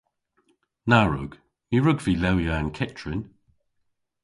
[0.89, 1.31] Na wrug.
[1.69, 3.21] Ny wrug vy lewya an kyttrin.